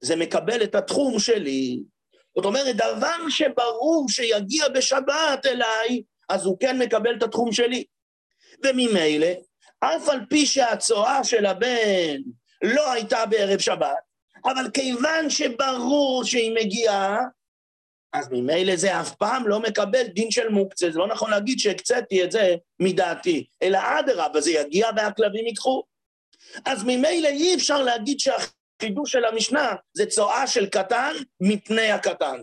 זה 0.00 0.16
מקבל 0.16 0.62
את 0.62 0.74
התחום 0.74 1.18
שלי. 1.18 1.80
זאת 2.36 2.44
אומרת, 2.44 2.76
דבר 2.76 3.28
שברור 3.28 4.06
שיגיע 4.08 4.68
בשבת 4.68 5.46
אליי, 5.46 6.02
אז 6.30 6.46
הוא 6.46 6.56
כן 6.60 6.78
מקבל 6.78 7.16
את 7.16 7.22
התחום 7.22 7.52
שלי. 7.52 7.84
וממילא, 8.64 9.26
אף 9.80 10.08
על 10.08 10.20
פי 10.30 10.46
שהצואה 10.46 11.24
של 11.24 11.46
הבן 11.46 12.16
לא 12.62 12.92
הייתה 12.92 13.26
בערב 13.26 13.58
שבת, 13.58 13.96
אבל 14.44 14.70
כיוון 14.70 15.30
שברור 15.30 16.24
שהיא 16.24 16.54
מגיעה, 16.54 17.18
אז 18.12 18.28
ממילא 18.30 18.76
זה 18.76 19.00
אף 19.00 19.14
פעם 19.14 19.48
לא 19.48 19.60
מקבל 19.60 20.02
דין 20.02 20.30
של 20.30 20.48
מוקצה. 20.48 20.90
זה 20.90 20.98
לא 20.98 21.08
נכון 21.08 21.30
להגיד 21.30 21.58
שהקציתי 21.58 22.24
את 22.24 22.32
זה 22.32 22.54
מדעתי, 22.80 23.46
אלא 23.62 23.78
אדרבה, 23.98 24.40
זה 24.40 24.50
יגיע 24.50 24.88
והכלבים 24.96 25.46
ייקחו. 25.46 25.82
אז 26.64 26.84
ממילא 26.84 27.28
אי 27.28 27.54
אפשר 27.54 27.82
להגיד 27.82 28.20
שהחידוש 28.20 29.12
של 29.12 29.24
המשנה 29.24 29.74
זה 29.94 30.06
צואה 30.06 30.46
של 30.46 30.66
קטן 30.66 31.12
מפני 31.40 31.90
הקטן. 31.90 32.40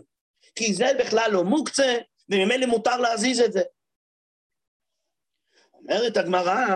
כי 0.54 0.74
זה 0.74 0.90
בכלל 0.98 1.30
לא 1.30 1.44
מוקצה, 1.44 1.96
וממילא 2.28 2.66
מותר 2.66 2.96
להזיז 2.96 3.40
את 3.40 3.52
זה. 3.52 3.62
אומרת 5.78 6.16
הגמרא, 6.16 6.66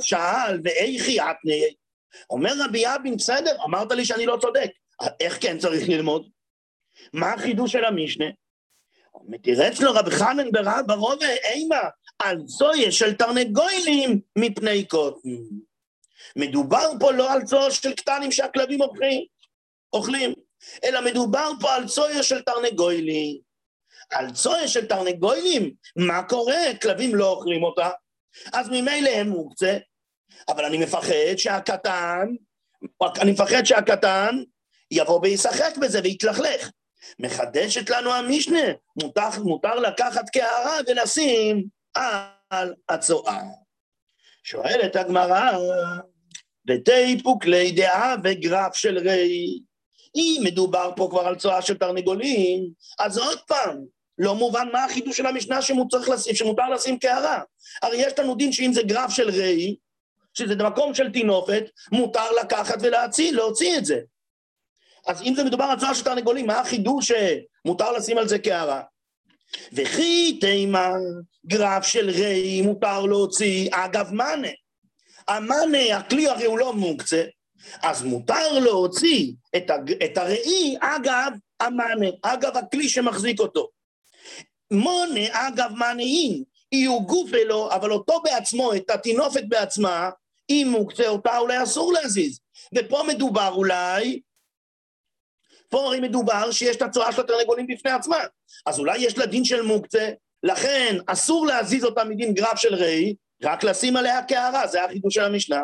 שאל, 0.00 0.60
ואיכי 0.64 1.20
אתני? 1.20 1.74
אומר 2.30 2.52
רבי 2.64 2.78
יבין, 2.78 3.16
בסדר, 3.16 3.56
אמרת 3.64 3.92
לי 3.92 4.04
שאני 4.04 4.26
לא 4.26 4.38
צודק. 4.40 4.70
איך 5.20 5.38
כן 5.40 5.58
צריך 5.58 5.88
ללמוד? 5.88 6.28
מה 7.12 7.32
החידוש 7.32 7.72
של 7.72 7.84
המשנה? 7.84 8.26
מתירץ 9.28 9.80
לו 9.80 9.92
רב 9.92 10.10
חנן 10.10 10.48
ברובע 10.86 11.26
אימה 11.44 11.80
על 12.18 12.38
זויה 12.44 12.92
של 12.92 13.14
תרנגוילים 13.14 14.20
מפני 14.38 14.84
קוטן. 14.84 15.28
מדובר 16.36 16.92
פה 17.00 17.12
לא 17.12 17.32
על 17.32 17.42
צויה 17.42 17.70
של 17.70 17.92
קטנים 17.92 18.32
שהכלבים 18.32 18.80
אוכלים, 18.80 19.24
אוכלים, 19.92 20.32
אלא 20.84 21.04
מדובר 21.04 21.50
פה 21.60 21.74
על 21.74 21.88
צויה 21.88 22.22
של 22.22 22.42
תרנגוילים. 22.42 23.38
על 24.10 24.32
צויה 24.32 24.68
של 24.68 24.86
תרנגוילים, 24.86 25.74
מה 25.96 26.22
קורה? 26.22 26.60
כלבים 26.82 27.14
לא 27.14 27.30
אוכלים 27.30 27.62
אותה, 27.62 27.90
אז 28.52 28.68
ממילא 28.68 29.10
הם 29.10 29.28
מוקצה, 29.28 29.78
אבל 30.48 30.64
אני 30.64 30.78
מפחד 30.78 31.36
שהקטן, 31.36 32.26
אני 33.20 33.32
מפחד 33.32 33.64
שהקטן 33.64 34.42
יבוא 34.90 35.20
וישחק 35.22 35.76
בזה 35.76 36.00
ויתלכלך. 36.04 36.70
מחדשת 37.18 37.90
לנו 37.90 38.12
המשנה, 38.12 38.64
מותר, 39.02 39.28
מותר 39.44 39.74
לקחת 39.74 40.30
קערה 40.30 40.78
ולשים 40.86 41.64
על 42.50 42.74
הצואה. 42.88 43.42
שואלת 44.44 44.96
הגמרא, 44.96 45.58
ותיפוק 46.68 47.42
כלי 47.42 47.72
דעה 47.72 48.14
וגרף 48.24 48.74
של 48.74 48.98
רי. 48.98 49.58
אם 50.16 50.40
מדובר 50.44 50.90
פה 50.96 51.08
כבר 51.10 51.26
על 51.26 51.36
צואה 51.36 51.62
של 51.62 51.78
תרנגולים, 51.78 52.70
אז 52.98 53.18
עוד 53.18 53.38
פעם, 53.46 53.84
לא 54.18 54.34
מובן 54.34 54.68
מה 54.72 54.84
החידוש 54.84 55.16
של 55.16 55.26
המשנה 55.26 55.58
לשים, 55.58 56.34
שמותר 56.34 56.68
לשים 56.68 56.98
קערה. 56.98 57.40
הרי 57.82 57.96
יש 57.96 58.18
לנו 58.18 58.34
דין 58.34 58.52
שאם 58.52 58.72
זה 58.72 58.82
גרף 58.82 59.10
של 59.10 59.30
רי, 59.30 59.76
שזה 60.34 60.54
מקום 60.56 60.94
של 60.94 61.12
טינופת, 61.12 61.64
מותר 61.92 62.32
לקחת 62.42 62.78
ולהוציא, 62.80 63.32
להוציא 63.32 63.78
את 63.78 63.84
זה. 63.84 64.00
אז 65.06 65.22
אם 65.22 65.34
זה 65.36 65.44
מדובר 65.44 65.64
על 65.64 65.80
צואה 65.80 65.94
של 65.94 66.04
תרנגולים, 66.04 66.46
מה 66.46 66.60
החידוש 66.60 67.12
שמותר 67.12 67.92
לשים 67.92 68.18
על 68.18 68.28
זה 68.28 68.38
קערה? 68.38 68.82
וכי 69.72 70.38
תימה 70.40 70.92
גרף 71.46 71.86
של 71.86 72.10
רי 72.10 72.62
מותר 72.62 73.06
להוציא, 73.06 73.68
אגב 73.72 74.12
מאנה. 74.12 74.48
המאנה, 75.28 75.96
הכלי 75.96 76.28
הרי 76.28 76.44
הוא 76.44 76.58
לא 76.58 76.72
מוקצה, 76.72 77.24
אז 77.82 78.02
מותר 78.02 78.58
להוציא 78.58 79.32
את, 79.56 79.70
הג... 79.70 80.02
את 80.04 80.18
הראי 80.18 80.76
אגב 80.80 81.32
המאנה, 81.60 82.06
אגב 82.22 82.56
הכלי 82.56 82.88
שמחזיק 82.88 83.40
אותו. 83.40 83.75
מונה 84.70 85.26
אגב 85.30 85.70
מאנאין, 85.76 86.42
יהיו 86.72 87.00
גוף 87.02 87.34
אלו, 87.34 87.72
אבל 87.72 87.92
אותו 87.92 88.20
בעצמו, 88.24 88.74
את 88.74 88.90
הטינופת 88.90 89.44
בעצמה, 89.48 90.10
אם 90.50 90.68
מוקצה 90.70 91.08
אותה 91.08 91.38
אולי 91.38 91.62
אסור 91.62 91.92
להזיז. 91.92 92.40
ופה 92.74 93.02
מדובר 93.08 93.52
אולי 93.52 94.20
פה 95.68 95.86
הרי 95.86 96.00
מדובר 96.00 96.50
שיש 96.50 96.76
את 96.76 96.82
הצואה 96.82 97.12
של 97.12 97.20
התרנגולים 97.20 97.66
בפני 97.66 97.90
עצמה. 97.90 98.16
אז 98.66 98.78
אולי 98.78 98.98
יש 98.98 99.18
לה 99.18 99.26
דין 99.26 99.44
של 99.44 99.62
מוקצה, 99.62 100.10
לכן 100.42 100.96
אסור 101.06 101.46
להזיז 101.46 101.84
אותה 101.84 102.04
מדין 102.04 102.34
גרף 102.34 102.58
של 102.58 102.74
רי, 102.74 103.14
רק 103.42 103.64
לשים 103.64 103.96
עליה 103.96 104.22
קערה, 104.22 104.66
זה 104.66 104.84
החידוש 104.84 105.14
של 105.14 105.24
המשנה. 105.24 105.62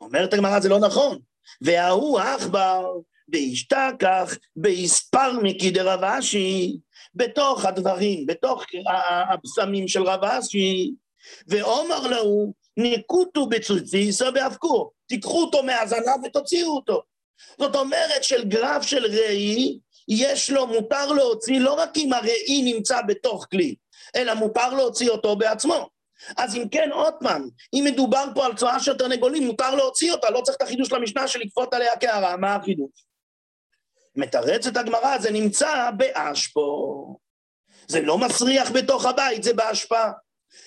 אומרת 0.00 0.34
הגמרא, 0.34 0.60
זה 0.60 0.68
לא 0.68 0.78
נכון. 0.78 1.18
וההוא 1.60 2.20
עכבר, 2.20 2.86
בהשתכח, 3.28 4.36
בהספר 4.56 5.32
מקי 5.42 5.70
דרב 5.70 6.04
אשי, 6.04 6.76
בתוך 7.16 7.64
הדברים, 7.64 8.26
בתוך 8.26 8.64
הבשמים 9.30 9.88
של 9.88 10.02
רב 10.02 10.24
אשי, 10.24 10.90
ואומר 11.48 12.06
לו, 12.06 12.52
נקוטו 12.76 13.46
בצוציסו 13.46 14.24
ואבקו, 14.34 14.90
תיקחו 15.06 15.42
אותו 15.42 15.62
מהזנב 15.62 16.24
ותוציאו 16.24 16.76
אותו. 16.76 17.02
זאת 17.60 17.76
אומרת 17.76 18.24
של 18.24 18.44
גרף 18.44 18.82
של 18.82 19.06
ראי, 19.06 19.78
יש 20.08 20.50
לו, 20.50 20.66
מותר 20.66 21.12
להוציא 21.12 21.60
לא 21.60 21.74
רק 21.74 21.96
אם 21.96 22.12
הראי 22.12 22.62
נמצא 22.64 23.02
בתוך 23.02 23.46
כלי, 23.50 23.74
אלא 24.16 24.34
מותר 24.34 24.74
להוציא 24.74 25.10
אותו 25.10 25.36
בעצמו. 25.36 25.88
אז 26.36 26.56
אם 26.56 26.68
כן, 26.68 26.90
עוד 26.92 27.14
פעם, 27.20 27.48
אם 27.74 27.84
מדובר 27.86 28.24
פה 28.34 28.46
על 28.46 28.56
צואה 28.56 28.80
של 28.80 28.96
תרנגולים, 28.96 29.46
מותר 29.46 29.74
להוציא 29.74 30.12
אותה, 30.12 30.30
לא 30.30 30.40
צריך 30.40 30.56
את 30.56 30.62
החידוש 30.62 30.92
למשנה 30.92 31.28
של 31.28 31.40
לכפות 31.40 31.74
עליה 31.74 31.96
קערה, 31.96 32.36
מה 32.36 32.54
החידוש? 32.54 32.90
מתרצת 34.16 34.76
הגמרא, 34.76 35.18
זה 35.18 35.30
נמצא 35.30 35.90
באשפו. 35.96 36.95
זה 37.88 38.00
לא 38.00 38.18
מסריח 38.18 38.70
בתוך 38.70 39.06
הבית, 39.06 39.42
זה 39.42 39.52
באשפה. 39.52 40.04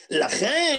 לכן, 0.10 0.76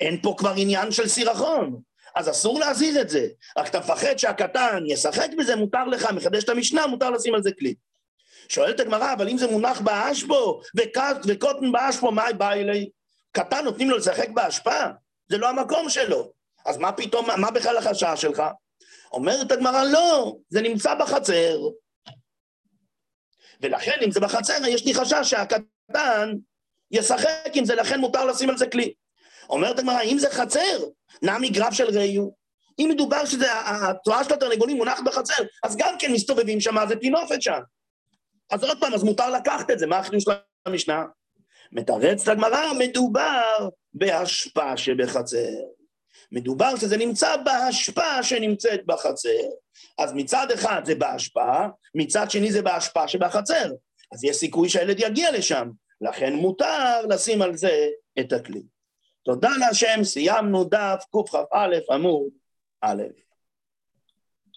אין 0.00 0.20
פה 0.22 0.34
כבר 0.38 0.52
עניין 0.56 0.92
של 0.92 1.08
סירחון. 1.08 1.80
אז 2.14 2.30
אסור 2.30 2.60
להזיז 2.60 2.96
את 2.96 3.08
זה. 3.08 3.26
רק 3.58 3.68
אתה 3.68 3.80
מפחד 3.80 4.16
שהקטן 4.16 4.84
ישחק 4.86 5.28
בזה, 5.38 5.56
מותר 5.56 5.84
לך, 5.84 6.10
מחדש 6.10 6.44
את 6.44 6.48
המשנה, 6.48 6.86
מותר 6.86 7.10
לשים 7.10 7.34
על 7.34 7.42
זה 7.42 7.50
כלי. 7.58 7.74
שואלת 8.48 8.80
הגמרא, 8.80 9.12
אבל 9.12 9.28
אם 9.28 9.38
זה 9.38 9.46
מונח 9.46 9.80
באשפו, 9.80 10.60
וקוטן 11.26 11.72
באשפו, 11.72 12.12
מה 12.12 12.24
בא 12.38 12.52
אלי? 12.52 12.90
קטן 13.32 13.64
נותנים 13.64 13.90
לו 13.90 13.96
לשחק 13.96 14.28
באשפה? 14.28 14.80
זה 15.28 15.38
לא 15.38 15.48
המקום 15.48 15.90
שלו. 15.90 16.32
אז 16.66 16.76
מה 16.76 16.92
פתאום, 16.92 17.26
מה 17.40 17.50
בכלל 17.50 17.76
החשש 17.76 18.14
שלך? 18.16 18.42
אומרת 19.12 19.52
הגמרא, 19.52 19.84
לא, 19.84 20.36
זה 20.48 20.60
נמצא 20.60 20.94
בחצר. 20.94 21.58
ולכן, 23.60 23.98
אם 24.04 24.10
זה 24.10 24.20
בחצר, 24.20 24.54
יש 24.68 24.86
לי 24.86 24.94
חשש 24.94 25.30
שהקטן 25.30 26.34
ישחק 26.90 27.50
עם 27.54 27.64
זה, 27.64 27.74
לכן 27.74 28.00
מותר 28.00 28.24
לשים 28.24 28.50
על 28.50 28.56
זה 28.56 28.66
כלי. 28.66 28.92
אומרת 29.50 29.78
הגמרא, 29.78 30.02
אם 30.02 30.18
זה 30.18 30.30
חצר, 30.30 30.78
נמי 31.22 31.48
גרף 31.48 31.72
של 31.74 31.98
ראיו. 31.98 32.28
אם 32.78 32.88
מדובר 32.90 33.24
שזה, 33.24 33.46
התורה 33.66 34.24
של 34.24 34.34
התרנגולים 34.34 34.76
מונחת 34.76 35.04
בחצר, 35.04 35.42
אז 35.64 35.76
גם 35.76 35.94
כן 35.98 36.12
מסתובבים 36.12 36.60
שם, 36.60 36.76
זה 36.88 36.96
טינופת 36.96 37.42
שם. 37.42 37.60
אז 38.50 38.64
עוד 38.64 38.80
פעם, 38.80 38.94
אז 38.94 39.02
מותר 39.04 39.30
לקחת 39.30 39.70
את 39.70 39.78
זה, 39.78 39.86
מה 39.86 39.98
החידוש 39.98 40.24
של 40.24 40.30
המשנה? 40.66 41.04
מתרץ 41.72 42.28
הגמרא, 42.28 42.72
מדובר 42.78 43.68
בהשפעה 43.94 44.76
שבחצר. 44.76 45.54
מדובר 46.32 46.76
שזה 46.76 46.96
נמצא 46.96 47.36
בהשפעה 47.36 48.22
שנמצאת 48.22 48.86
בחצר. 48.86 49.48
אז 49.98 50.12
מצד 50.14 50.50
אחד 50.54 50.82
זה 50.84 50.94
בהשפעה, 50.94 51.68
מצד 51.94 52.30
שני 52.30 52.52
זה 52.52 52.62
בהשפעה 52.62 53.08
שבחצר. 53.08 53.70
אז 54.12 54.24
יש 54.24 54.36
סיכוי 54.36 54.68
שהילד 54.68 55.00
יגיע 55.00 55.32
לשם, 55.32 55.70
לכן 56.00 56.34
מותר 56.34 57.06
לשים 57.08 57.42
על 57.42 57.56
זה 57.56 57.88
את 58.20 58.32
הכלי. 58.32 58.62
תודה 59.22 59.50
להשם, 59.60 60.04
סיימנו 60.04 60.64
דף 60.64 61.04
קכ"א 61.12 61.68
עמוד 61.90 62.30
א'. 62.80 63.02